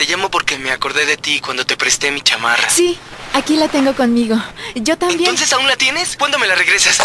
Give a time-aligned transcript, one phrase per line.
[0.00, 2.70] Te llamo porque me acordé de ti cuando te presté mi chamarra.
[2.70, 2.96] Sí,
[3.34, 4.42] aquí la tengo conmigo.
[4.74, 5.20] Yo también.
[5.28, 6.16] ¿Entonces aún la tienes?
[6.16, 7.00] ¿Cuándo me la regresas?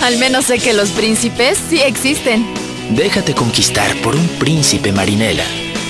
[0.00, 2.46] Al menos sé que los príncipes sí existen.
[2.90, 5.42] Déjate conquistar por un príncipe marinela.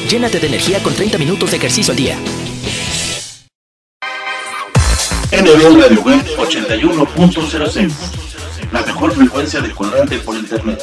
[0.09, 2.17] Llénate de energía con 30 minutos de ejercicio al día.
[5.33, 7.93] NB Radio Web 81.06
[8.73, 10.83] La mejor frecuencia del cuadrante por internet.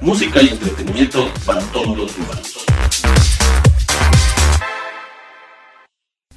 [0.00, 2.64] Música y entretenimiento para todos los humanos.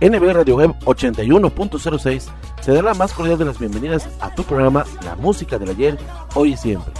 [0.00, 2.28] NB Radio Web 81.06,
[2.64, 5.98] te da la más cordial de las bienvenidas a tu programa La Música del Ayer,
[6.34, 6.92] Hoy y Siempre.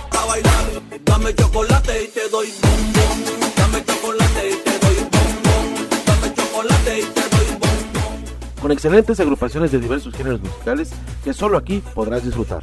[1.04, 3.40] Dame chocolate y te doy bombón.
[3.56, 5.88] Dame chocolate y te doy bombón.
[6.06, 8.60] Dame chocolate y te doy bombón.
[8.60, 10.90] Con excelentes agrupaciones de diversos géneros musicales
[11.22, 12.62] que solo aquí podrás disfrutar.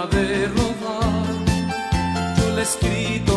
[0.00, 1.26] sabe rogar.
[2.38, 3.29] Yo le escrito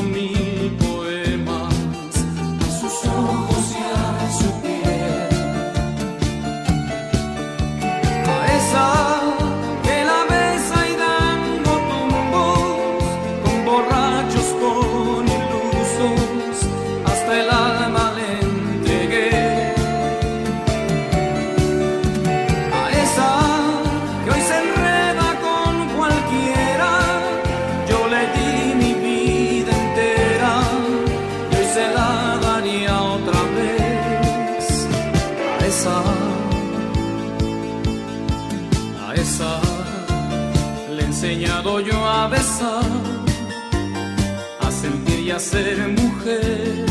[42.61, 46.85] a sentir y a ser mujer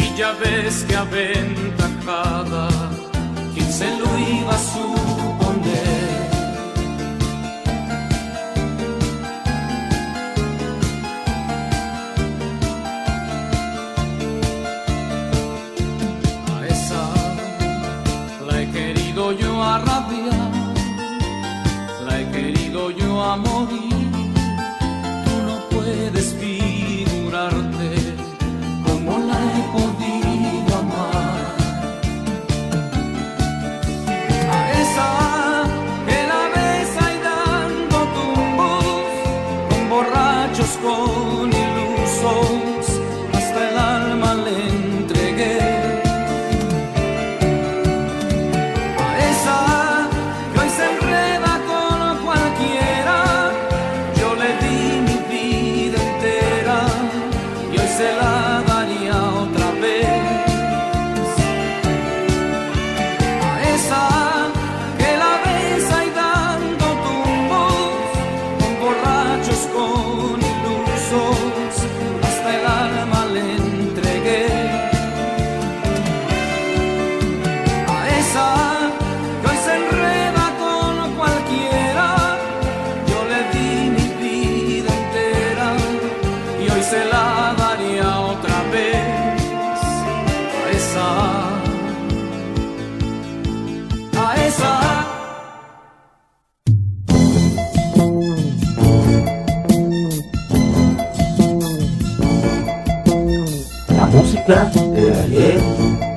[0.00, 2.43] y ya ves que aventaja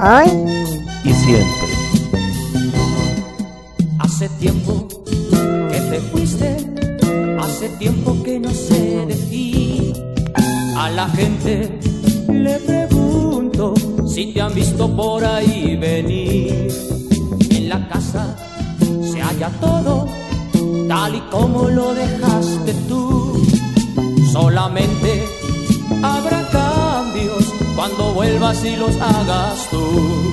[0.07, 0.27] hoy
[1.03, 1.67] y siempre.
[3.99, 4.87] Hace tiempo
[5.71, 6.57] que te fuiste,
[7.39, 9.93] hace tiempo que no sé de ti.
[10.77, 11.79] A la gente
[12.29, 13.73] le pregunto
[14.07, 16.67] si te han visto por ahí venir.
[17.49, 18.35] En la casa
[19.11, 20.07] se halla todo
[20.87, 23.45] tal y como lo dejaste tú.
[24.31, 25.25] Solamente
[26.01, 29.76] habrá cambios cuando vuelvas y los hagas tú.
[29.89, 30.26] Oh.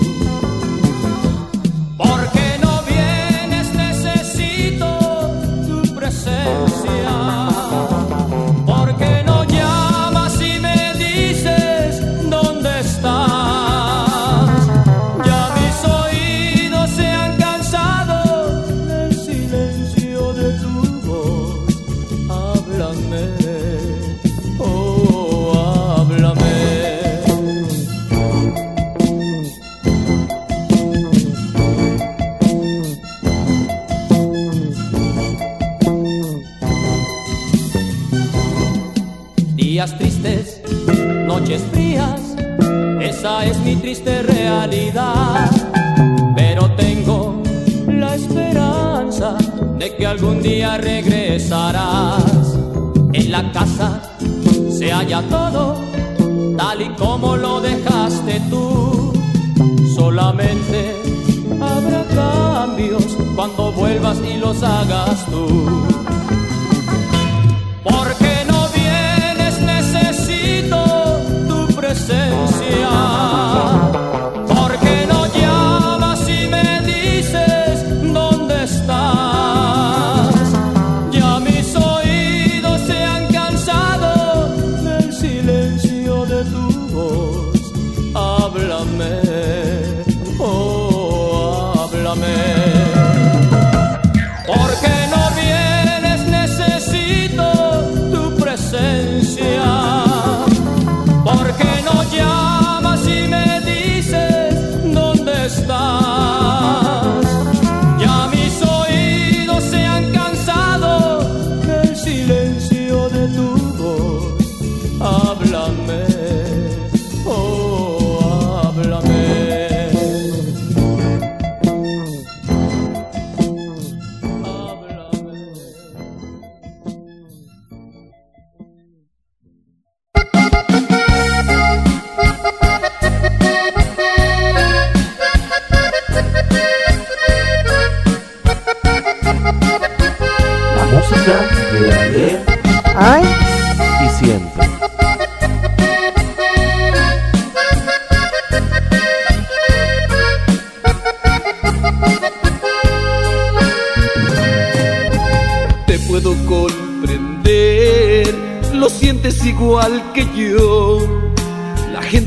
[64.55, 65.94] Mendoza gastou.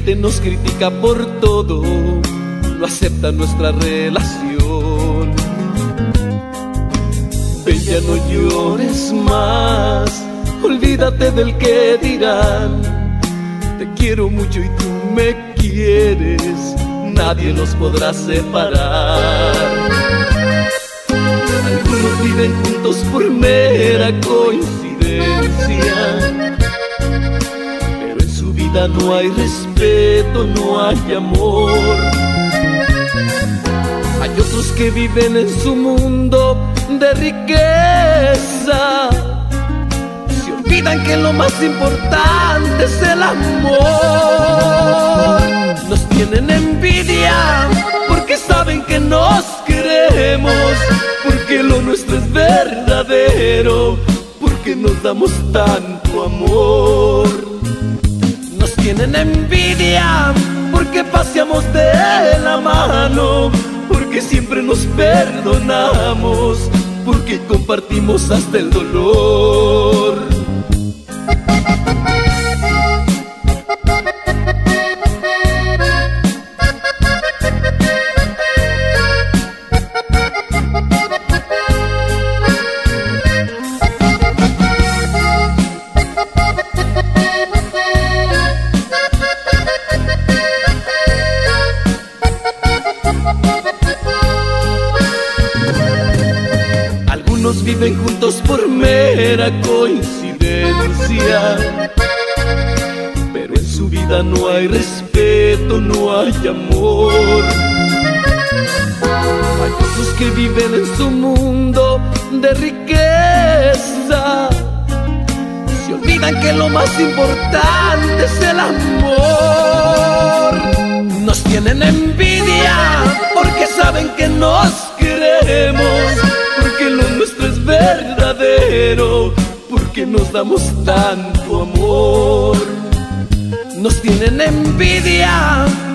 [0.08, 5.36] Gente nos critica por todo, no acepta nuestra relación.
[7.88, 10.22] Ya no llores más,
[10.62, 12.82] olvídate del que dirán.
[13.80, 16.76] Te quiero mucho y tú me quieres,
[17.14, 19.56] nadie nos podrá separar.
[21.10, 25.96] Algunos viven juntos por mera coincidencia,
[28.86, 31.72] no hay respeto, no hay amor.
[34.22, 36.56] Hay otros que viven en su mundo
[37.00, 39.10] de riqueza,
[40.30, 43.78] se olvidan que lo más importante es el amor.
[45.90, 47.68] Nos tienen envidia
[48.08, 50.54] porque saben que nos queremos,
[51.24, 53.98] porque lo nuestro es verdadero,
[54.40, 57.37] porque nos damos tanto amor.
[58.98, 60.34] Tienen envidia
[60.72, 63.52] porque paseamos de la mano,
[63.88, 66.58] porque siempre nos perdonamos,
[67.06, 69.97] porque compartimos hasta el dolor.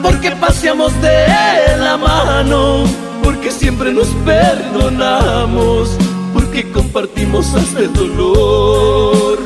[0.03, 1.27] Porque paseamos de
[1.79, 2.85] la mano,
[3.23, 5.91] porque siempre nos perdonamos,
[6.35, 9.39] porque compartimos hasta el dolor.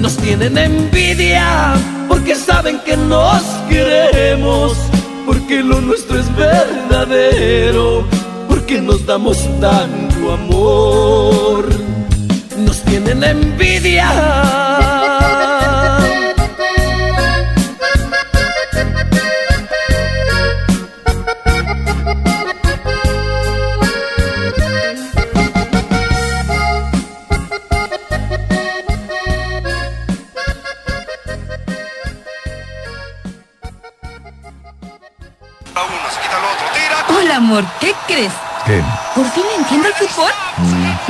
[0.00, 1.74] Nos tienen envidia
[2.10, 4.76] porque saben que nos queremos,
[5.24, 8.04] porque lo nuestro es verdadero,
[8.48, 11.68] porque nos damos tanto amor.
[12.58, 14.69] Nos tienen envidia.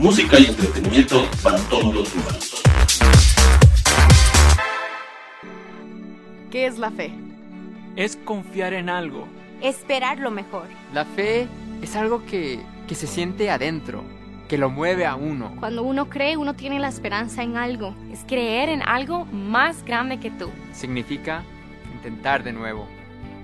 [0.00, 2.62] Música y entretenimiento para todos los humanos.
[6.50, 7.12] ¿Qué es la fe?
[7.96, 9.28] Es confiar en algo.
[9.60, 10.68] Esperar lo mejor.
[10.94, 11.48] La fe
[11.82, 14.02] es algo que, que se siente adentro,
[14.48, 15.54] que lo mueve a uno.
[15.60, 17.94] Cuando uno cree, uno tiene la esperanza en algo.
[18.10, 20.48] Es creer en algo más grande que tú.
[20.72, 21.42] Significa
[21.92, 22.88] intentar de nuevo.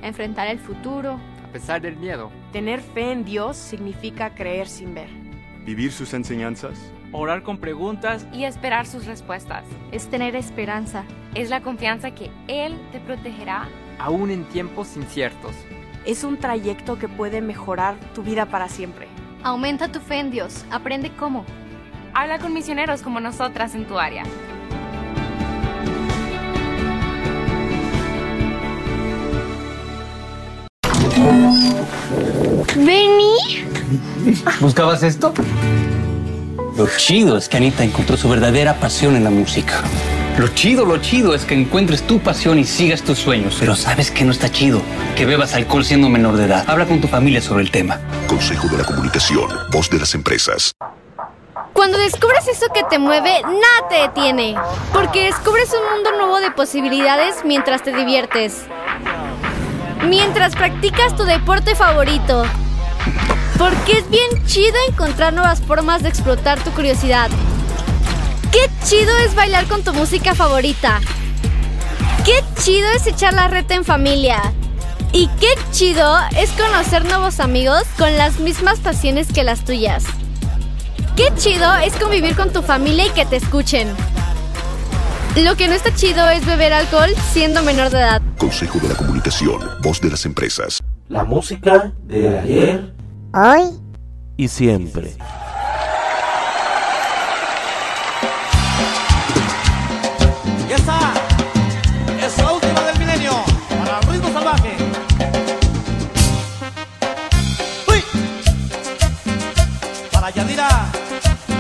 [0.03, 1.21] Enfrentar el futuro.
[1.45, 2.31] A pesar del miedo.
[2.51, 5.26] Tener fe en Dios significa creer sin ver.
[5.67, 6.79] Vivir sus enseñanzas.
[7.11, 8.25] Orar con preguntas.
[8.33, 9.65] Y esperar sus respuestas.
[9.91, 11.05] Es tener esperanza.
[11.35, 13.69] Es la confianza que Él te protegerá.
[13.99, 15.57] Aún en tiempos inciertos.
[16.05, 19.09] Es un trayecto que puede mejorar tu vida para siempre.
[19.43, 20.65] Aumenta tu fe en Dios.
[20.71, 21.45] Aprende cómo.
[22.15, 24.23] Habla con misioneros como nosotras en tu área.
[32.77, 33.76] ¿Vení?
[34.61, 35.33] ¿Buscabas esto?
[36.77, 39.83] Lo chido es que Anita encontró su verdadera pasión en la música.
[40.39, 43.57] Lo chido, lo chido es que encuentres tu pasión y sigas tus sueños.
[43.59, 44.83] Pero ¿sabes qué no está chido?
[45.17, 46.65] Que bebas alcohol siendo menor de edad.
[46.67, 47.99] Habla con tu familia sobre el tema.
[48.27, 50.73] Consejo de la Comunicación, voz de las empresas.
[51.73, 54.57] Cuando descubres eso que te mueve, nada te detiene.
[54.93, 58.67] Porque descubres un mundo nuevo de posibilidades mientras te diviertes.
[60.07, 62.45] Mientras practicas tu deporte favorito.
[63.59, 67.31] Porque es bien chido encontrar nuevas formas de explotar tu curiosidad.
[68.53, 71.01] Qué chido es bailar con tu música favorita.
[72.25, 74.53] Qué chido es echar la reta en familia.
[75.13, 80.05] Y qué chido es conocer nuevos amigos con las mismas pasiones que las tuyas.
[81.17, 83.89] Qué chido es convivir con tu familia y que te escuchen.
[85.37, 88.23] Lo que no está chido es beber alcohol siendo menor de edad.
[88.39, 90.83] Consejo de la Comunicación, voz de las empresas.
[91.09, 92.96] La música de ayer,
[93.37, 93.71] hoy
[94.39, 95.15] y siempre.
[100.69, 100.99] Y esta
[102.25, 103.33] es la última del milenio
[103.69, 104.77] para el ritmo salvaje.
[107.89, 108.03] ¡Uy!
[110.11, 110.69] Para Yadira,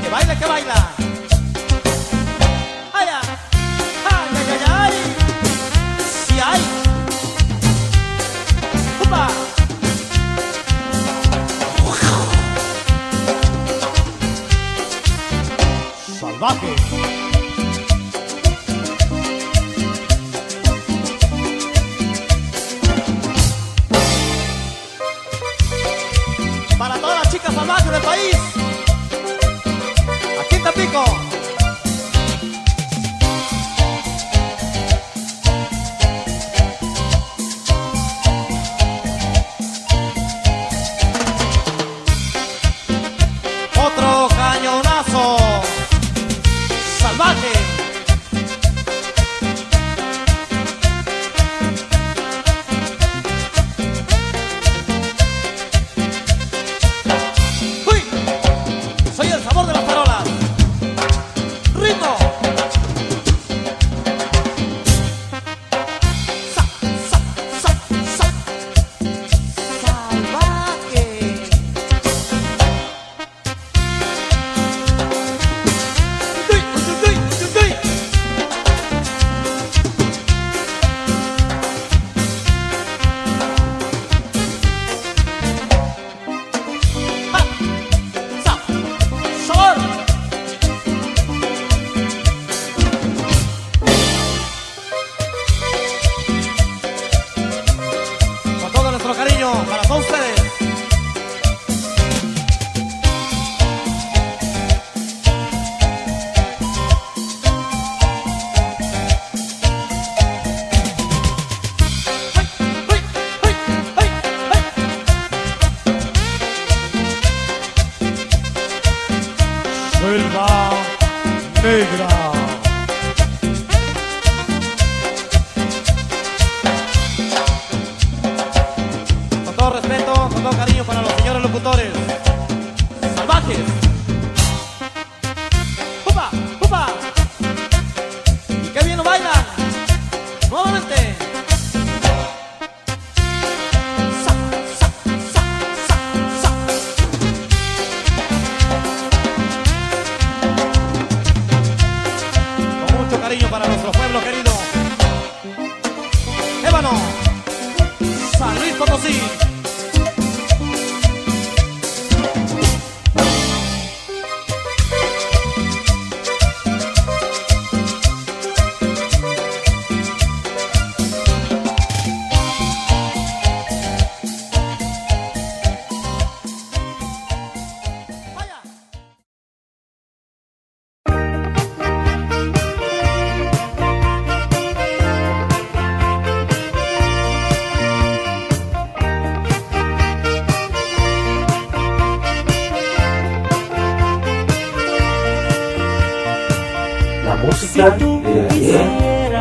[0.03, 1.06] que baila, que baila.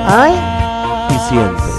[0.08, 0.34] Hoy
[1.10, 1.75] y.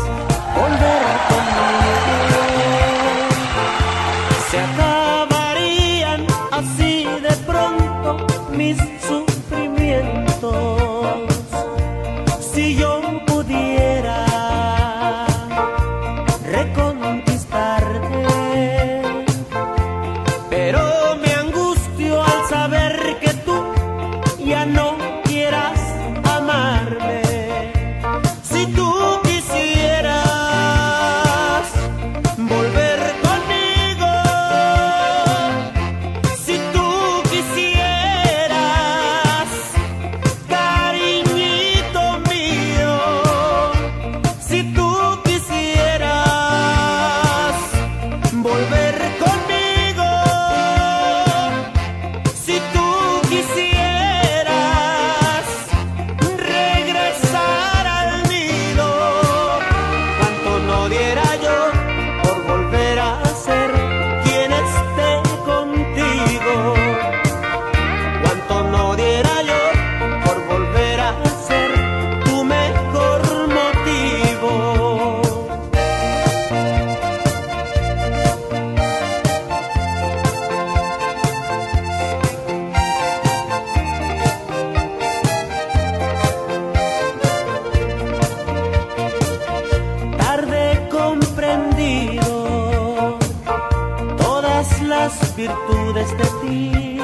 [94.82, 96.98] las virtudes de ti.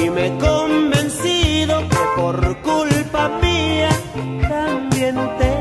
[0.00, 3.90] Y me he convencido que por culpa mía
[4.48, 5.57] también te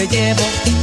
[0.00, 0.79] te llevo.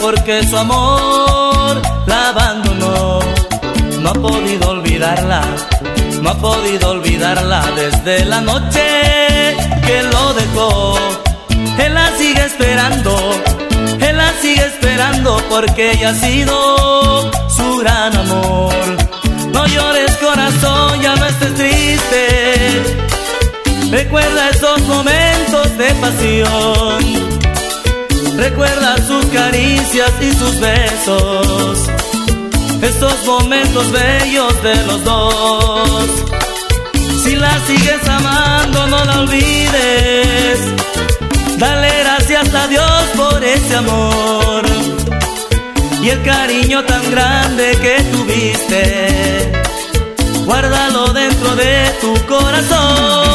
[0.00, 3.20] Porque su amor la abandonó.
[4.00, 5.42] No ha podido olvidarla,
[6.22, 9.56] no ha podido olvidarla desde la noche
[9.86, 10.98] que lo dejó.
[11.78, 13.16] Él la sigue esperando,
[14.00, 18.74] él la sigue esperando porque ella ha sido su gran amor.
[19.52, 22.82] No llores corazón, ya no estés triste.
[23.90, 27.27] Recuerda esos momentos de pasión.
[28.38, 31.90] Recuerda sus caricias y sus besos.
[32.80, 36.08] Esos momentos bellos de los dos.
[37.24, 40.60] Si la sigues amando, no la olvides.
[41.58, 44.62] Dale gracias a Dios por ese amor
[46.00, 49.52] y el cariño tan grande que tuviste.
[50.44, 53.27] Guárdalo dentro de tu corazón.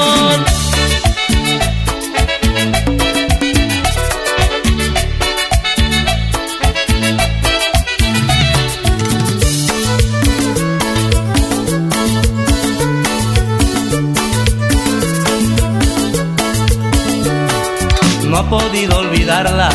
[18.59, 19.69] Podido olvidarla,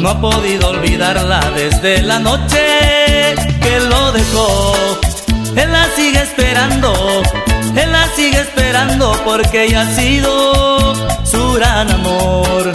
[0.00, 2.58] no ha podido olvidarla desde la noche
[3.62, 4.74] que lo dejó.
[5.54, 6.92] Él la sigue esperando,
[7.76, 12.72] él la sigue esperando porque ella ha sido su gran amor.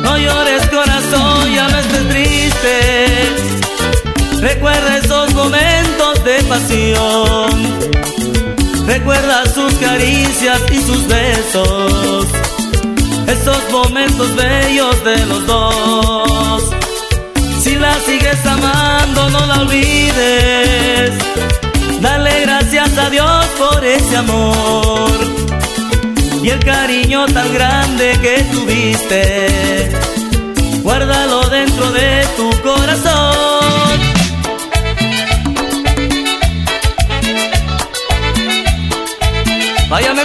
[0.00, 2.76] No llores corazón, ya no estés triste.
[4.40, 7.50] Recuerda esos momentos de pasión.
[8.86, 12.47] Recuerda sus caricias y sus besos
[13.28, 16.62] esos momentos bellos de los dos.
[17.62, 21.12] Si la sigues amando, no la olvides.
[22.00, 25.10] Dale gracias a Dios por ese amor
[26.42, 29.90] y el cariño tan grande que tuviste.
[30.82, 33.98] Guárdalo dentro de tu corazón.
[39.90, 40.24] Váyame a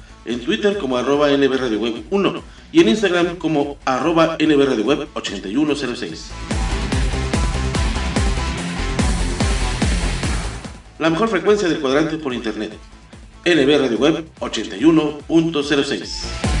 [0.25, 4.85] en Twitter como arroba NB Radio Web 1 y en Instagram como arroba NB Radio
[4.85, 6.31] Web 8106.
[10.99, 12.73] La mejor frecuencia del cuadrante por internet.
[13.43, 16.60] NB Radio Web 81.06.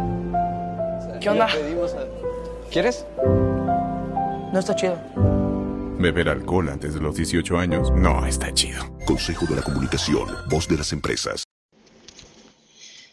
[1.21, 1.47] ¿Qué onda?
[2.71, 3.05] ¿Quieres?
[4.51, 4.97] No está chido.
[5.99, 8.83] Beber alcohol antes de los 18 años no está chido.
[9.05, 11.45] Consejo de la Comunicación, voz de las empresas.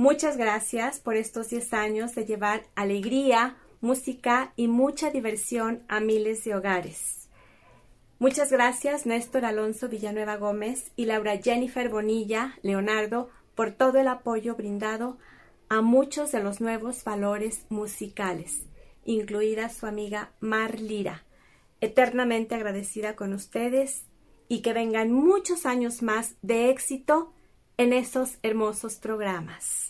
[0.00, 6.42] Muchas gracias por estos 10 años de llevar alegría, música y mucha diversión a miles
[6.42, 7.28] de hogares.
[8.18, 14.54] Muchas gracias Néstor Alonso Villanueva Gómez y Laura Jennifer Bonilla Leonardo por todo el apoyo
[14.54, 15.18] brindado
[15.68, 18.62] a muchos de los nuevos valores musicales,
[19.04, 21.26] incluida su amiga Mar Lira
[21.82, 24.04] eternamente agradecida con ustedes
[24.48, 27.34] y que vengan muchos años más de éxito
[27.80, 29.89] en esos hermosos programas.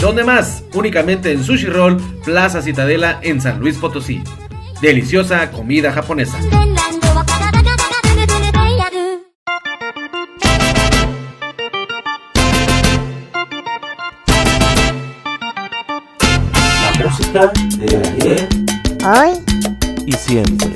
[0.00, 0.62] ¿Dónde más?
[0.74, 4.22] Únicamente en Sushi Roll, Plaza Citadela en San Luis Potosí.
[4.80, 6.38] Deliciosa comida japonesa.
[17.04, 18.48] música de ayer,
[19.04, 19.44] hoy
[20.06, 20.74] y siempre.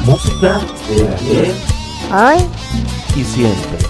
[0.00, 1.54] música de ayer,
[2.12, 2.44] hoy
[3.16, 3.89] y siempre.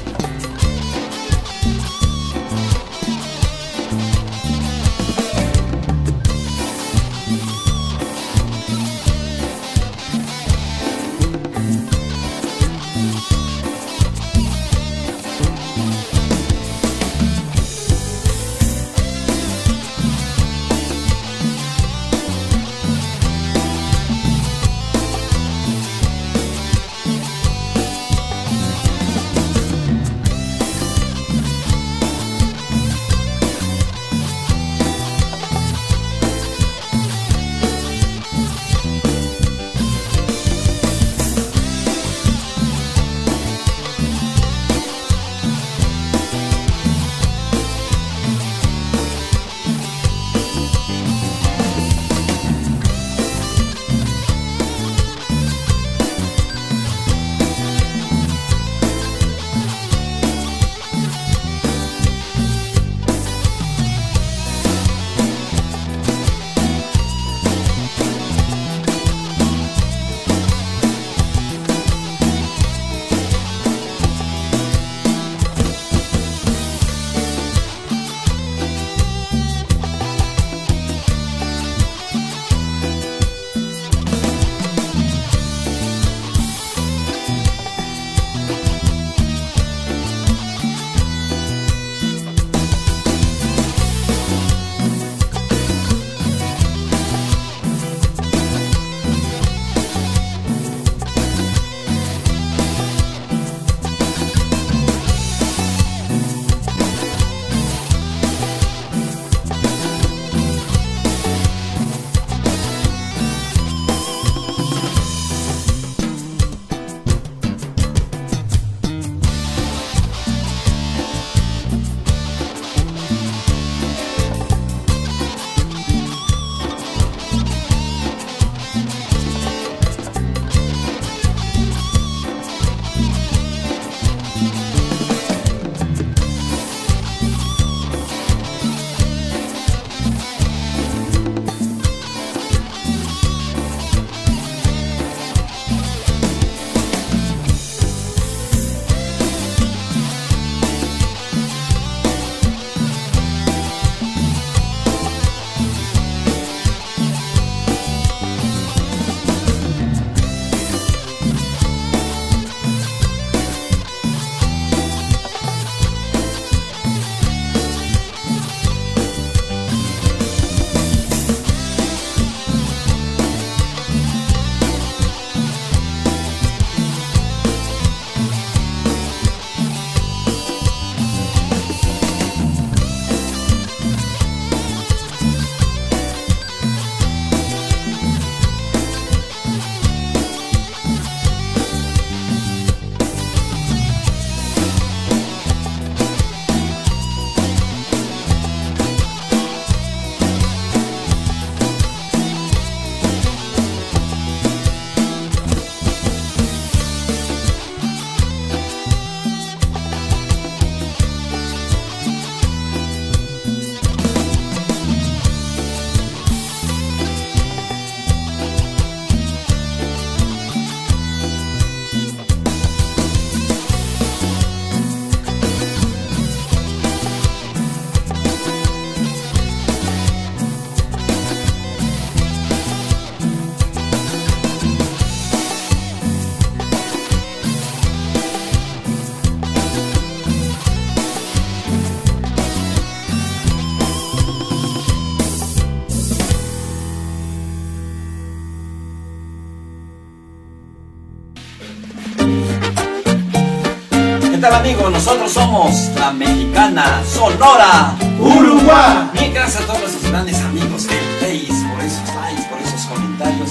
[255.11, 259.11] Nosotros somos la mexicana Sonora Uruguay.
[259.13, 263.51] Bien, gracias a todos nuestros grandes amigos del Face por esos likes, por esos comentarios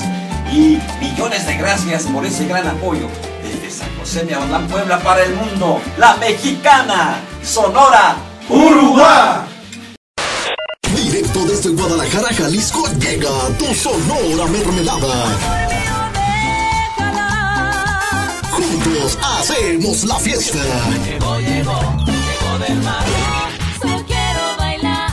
[0.54, 3.10] y millones de gracias por ese gran apoyo
[3.44, 5.82] desde San José de Aulán, Puebla para el mundo.
[5.98, 8.16] La mexicana Sonora
[8.48, 9.42] Uruguay.
[10.96, 15.79] Directo desde Guadalajara, Jalisco, llega tu Sonora Mermelada.
[18.60, 20.60] Juntos hacemos la fiesta.
[21.06, 23.06] Llegó, llegó, llegó del mar.
[23.82, 25.10] Solo quiero bailar.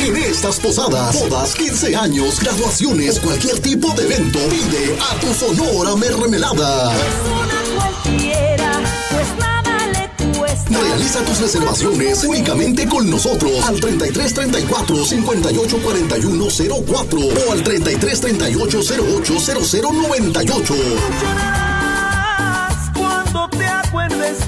[0.00, 5.96] En estas posadas, bodas, 15 años, graduaciones, cualquier tipo de evento, pide a tu Sonora
[5.96, 6.92] Mermelada.
[10.70, 16.46] Realiza tus reservaciones únicamente con nosotros al 33 34 58 41
[16.86, 18.82] 04 o al 33 38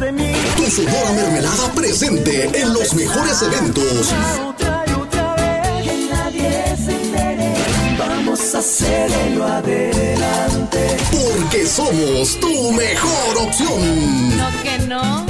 [0.01, 0.33] de mí.
[0.57, 4.13] Tu Sonora Mermelada presente en los mejores eventos.
[4.47, 5.85] Otra y otra vez.
[5.85, 7.55] Que nadie se entere.
[7.99, 10.97] Vamos a hacerlo adelante.
[11.13, 14.39] Porque somos tu mejor opción.
[14.39, 15.30] No que no.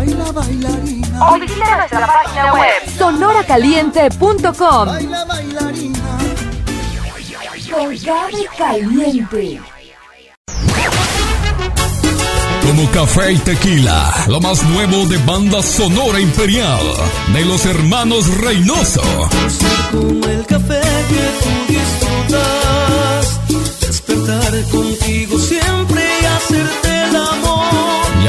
[0.00, 1.30] Baila, bailarina.
[1.30, 4.86] O visita nuestra página web sonoracaliente.com.
[4.86, 6.18] Baila, bailarina.
[7.70, 9.60] Colgado caliente.
[12.66, 16.80] Como café y tequila, lo más nuevo de banda sonora imperial
[17.34, 19.02] de los hermanos Reynoso.
[19.90, 20.80] Como el café
[21.10, 23.38] que tú disfrutas.
[23.80, 25.69] Despertar contigo siempre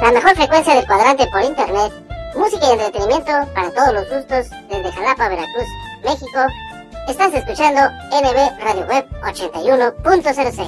[0.00, 1.92] La mejor frecuencia del cuadrante por internet,
[2.34, 5.66] música y entretenimiento para todos los gustos desde Jalapa, Veracruz,
[6.02, 6.40] México.
[7.06, 10.66] Estás escuchando NB Radio Web 81.06.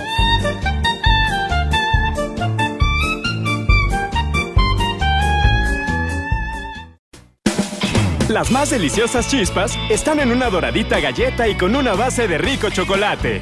[8.29, 12.69] Las más deliciosas chispas están en una doradita galleta y con una base de rico
[12.69, 13.41] chocolate.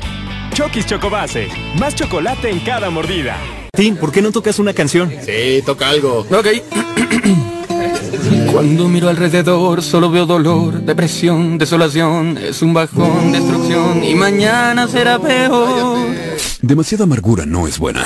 [0.53, 1.49] Chokis Chocobase,
[1.81, 3.37] más chocolate en cada mordida.
[3.73, 5.11] Tim, ¿por qué no tocas una canción?
[5.25, 6.27] Sí, toca algo.
[6.31, 6.47] Ok.
[8.53, 15.19] Cuando miro alrededor solo veo dolor, depresión, desolación, es un bajón, destrucción y mañana será
[15.19, 16.09] peor.
[16.61, 18.05] Demasiada amargura no es buena.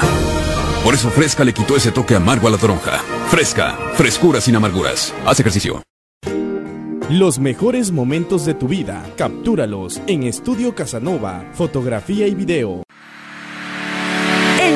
[0.84, 2.98] Por eso Fresca le quitó ese toque amargo a la toronja.
[3.28, 5.14] Fresca, frescura sin amarguras.
[5.24, 5.82] Haz ejercicio.
[7.10, 12.83] Los mejores momentos de tu vida, captúralos en Estudio Casanova, fotografía y video.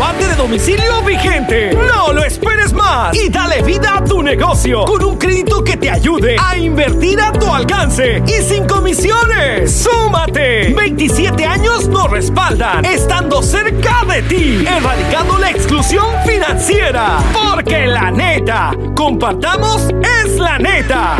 [0.00, 1.74] comprobante de domicilio vigente.
[1.74, 5.90] No lo esperes más y dale vida a tu negocio con un crédito que te
[5.90, 9.70] ayude a invertir a tu alcance y sin comisiones.
[9.70, 10.72] ¡Súmate!
[10.72, 17.18] 27 años nos respaldan, estando cerca de ti, erradicando la exclusión financiera.
[17.34, 19.86] Porque la neta, compartamos
[20.24, 21.18] es la neta.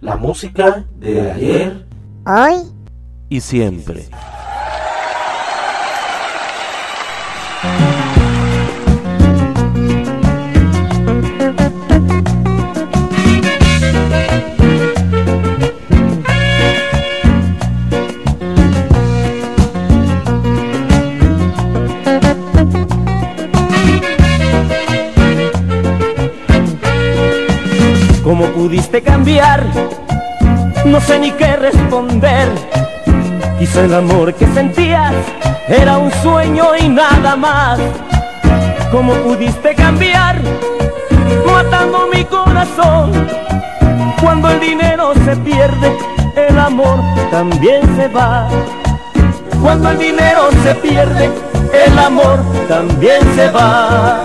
[0.00, 1.86] La música de ayer
[2.26, 2.70] Hoy
[3.30, 4.10] y siempre.
[29.00, 29.64] Cambiar?
[30.84, 32.48] No sé ni qué responder.
[33.58, 35.12] Quizá el amor que sentías
[35.68, 37.78] era un sueño y nada más.
[38.90, 40.40] ¿Cómo pudiste cambiar?
[41.46, 43.12] Matando mi corazón.
[44.20, 45.96] Cuando el dinero se pierde,
[46.36, 48.48] el amor también se va.
[49.62, 51.30] Cuando el dinero se pierde,
[51.86, 54.22] el amor también se va.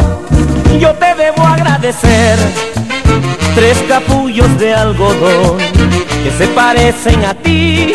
[0.80, 2.38] Yo te debo agradecer
[3.56, 7.94] tres capullos de algodón que se parecen a ti,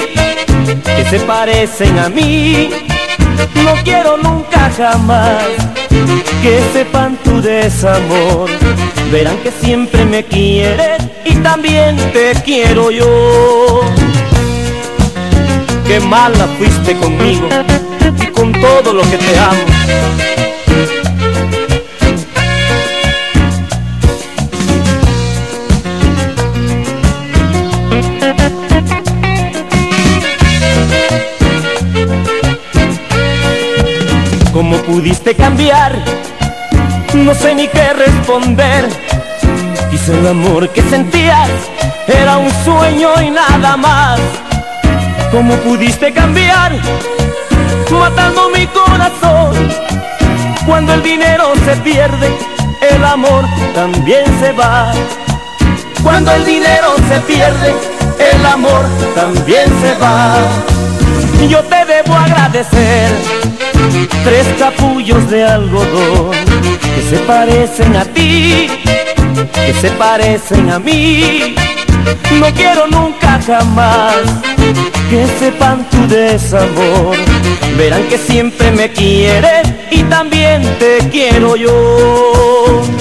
[0.85, 2.71] que se parecen a mí.
[3.63, 5.45] No quiero nunca jamás
[6.43, 8.49] que sepan tu desamor.
[9.13, 13.81] Verán que siempre me quieres y también te quiero yo.
[15.87, 17.49] Qué mala fuiste conmigo
[18.23, 20.50] y con todo lo que te amo.
[34.61, 35.99] ¿Cómo pudiste cambiar?
[37.15, 38.91] No sé ni qué responder.
[39.91, 41.49] Quizá el amor que sentías
[42.07, 44.21] era un sueño y nada más.
[45.33, 46.73] ¿Cómo pudiste cambiar?
[47.91, 49.55] Matando mi corazón.
[50.67, 52.29] Cuando el dinero se pierde,
[52.83, 54.93] el amor también se va.
[56.03, 57.75] Cuando el dinero se pierde,
[58.35, 58.85] el amor
[59.15, 60.35] también se va.
[61.49, 63.70] Yo te debo agradecer
[64.25, 66.31] tres capullos de algodón
[66.95, 68.69] que se parecen a ti,
[69.55, 71.55] que se parecen a mí.
[72.39, 74.17] No quiero nunca jamás
[75.11, 77.17] que sepan tu desamor.
[77.77, 83.00] Verán que siempre me quieres y también te quiero yo.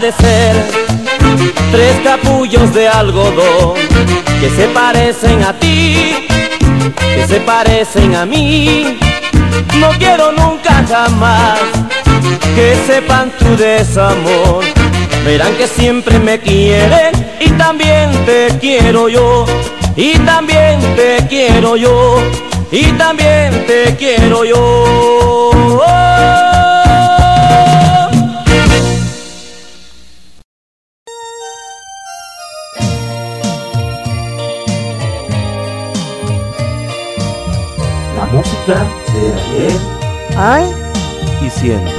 [0.00, 0.56] Debo agradecer
[1.70, 3.74] tres capullos de algodón
[4.40, 6.26] que se parecen a ti,
[7.14, 8.98] que se parecen a mí.
[9.78, 11.60] No quiero nunca jamás
[12.54, 14.64] que sepan tu desamor.
[15.24, 19.44] Verán que siempre me quieres y también te quiero yo.
[19.96, 22.16] Y también te quiero yo.
[22.72, 25.40] Y también te quiero yo.
[38.32, 40.00] Música de ayer
[40.36, 40.64] Hoy
[41.46, 41.92] y siempre.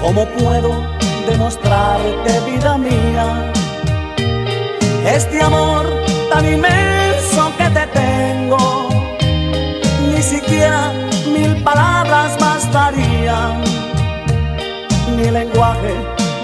[0.00, 0.70] ¿Cómo puedo
[1.28, 3.52] demostrarte, vida mía,
[5.06, 5.86] este amor
[6.30, 8.88] tan inmenso que te tengo?
[10.14, 10.92] Ni siquiera
[11.26, 13.64] mil palabras bastarían,
[15.24, 15.94] ni lenguaje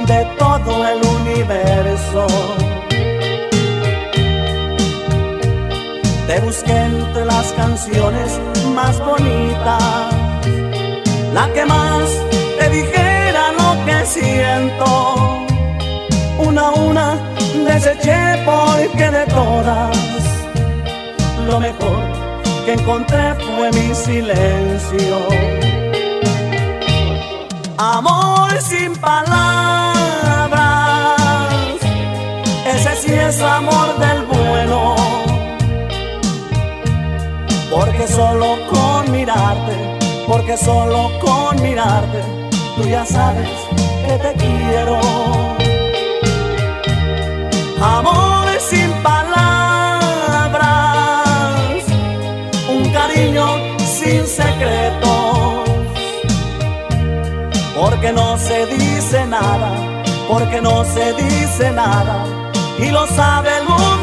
[0.07, 2.27] de todo el universo.
[6.27, 8.41] Te busqué entre las canciones
[8.75, 10.15] más bonitas,
[11.35, 12.09] la que más
[12.59, 14.87] te dijera lo que siento.
[16.39, 17.17] Una a una
[17.67, 19.97] deseché porque de todas,
[21.47, 22.01] lo mejor
[22.65, 25.80] que encontré fue mi silencio.
[27.83, 29.49] Amor sin palabras,
[32.67, 34.97] ese sí es amor del bueno.
[37.71, 39.97] Porque solo con mirarte,
[40.29, 42.23] porque solo con mirarte,
[42.77, 43.49] tú ya sabes
[44.07, 45.01] que te quiero.
[47.81, 50.05] Amor sin palabras,
[52.69, 53.47] un cariño
[53.79, 55.20] sin secretos,
[57.81, 59.73] porque no se dice nada,
[60.29, 62.27] porque no se dice nada,
[62.79, 64.00] y lo sabe el mundo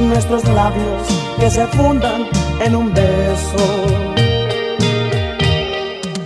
[0.00, 1.06] nuestros labios
[1.38, 2.26] que se fundan
[2.60, 3.66] en un beso.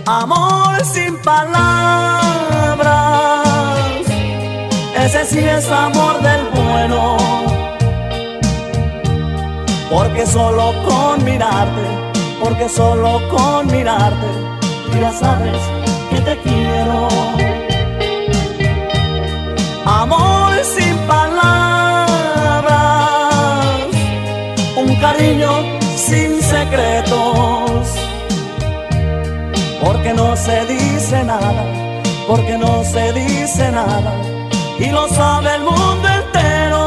[0.05, 1.45] Amor sin palabras,
[5.03, 7.17] ese sí es amor del bueno,
[9.89, 11.81] porque solo con mirarte,
[12.41, 14.27] porque solo con mirarte,
[14.99, 15.57] ya sabes
[16.09, 17.48] que te quiero.
[25.19, 25.51] Cariño
[25.97, 27.87] sin secretos,
[29.83, 31.63] porque no se dice nada,
[32.27, 34.13] porque no se dice nada,
[34.79, 36.85] y lo sabe el mundo entero.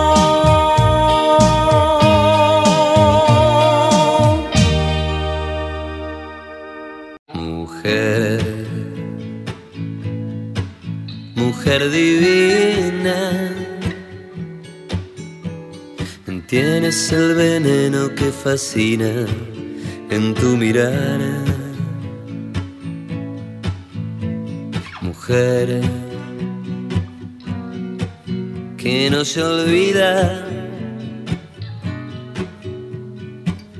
[7.34, 8.40] Mujer,
[11.34, 12.41] mujer divina,
[18.14, 19.26] que fascina
[20.10, 21.44] en tu mirada.
[25.00, 25.80] Mujer,
[28.76, 30.46] que no se olvida.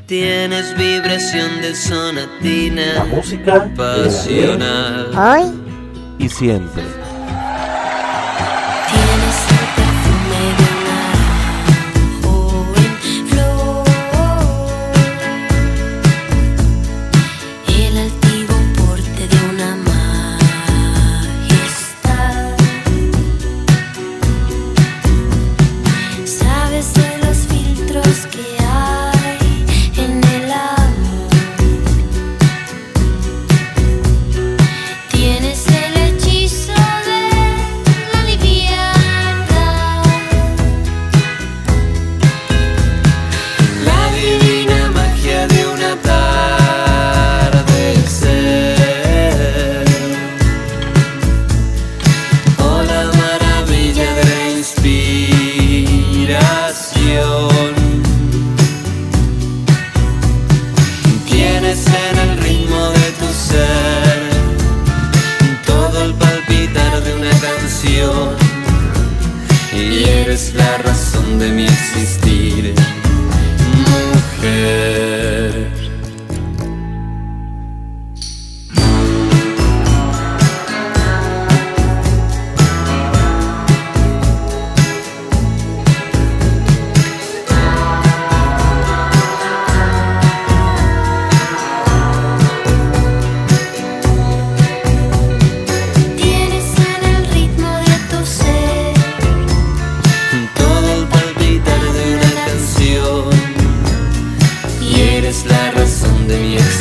[0.07, 5.11] Tienes vibración de sonatina, La música pasional.
[5.17, 5.63] Hoy
[6.19, 6.92] y siempre.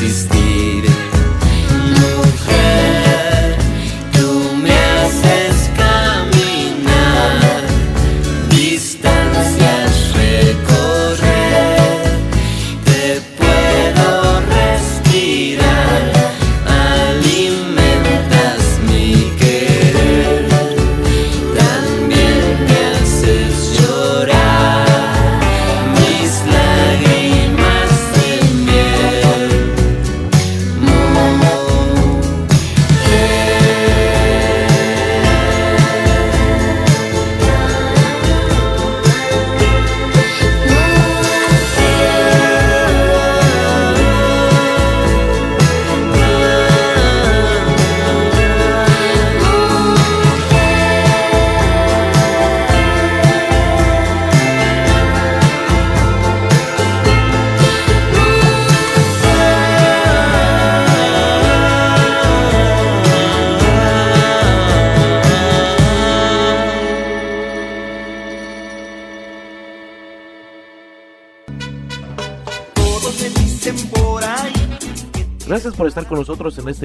[0.01, 0.40] Existir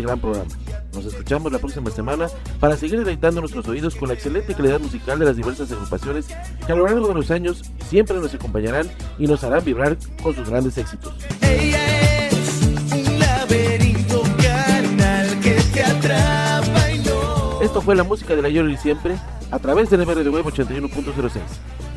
[0.07, 0.51] gran programa.
[0.95, 2.29] Nos escuchamos la próxima semana
[2.61, 6.27] para seguir deleitando nuestros oídos con la excelente calidad musical de las diversas agrupaciones
[6.67, 8.89] que a lo largo de los años siempre nos acompañarán
[9.19, 11.15] y nos harán vibrar con sus grandes éxitos.
[11.43, 17.61] Ella es un laberinto carnal que te atrapa y no.
[17.61, 19.17] Esto fue la música de la ayer y siempre
[19.51, 21.41] a través del MR de Web 81.06,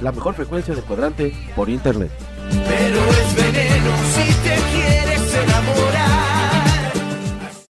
[0.02, 2.12] la mejor frecuencia de cuadrante por internet.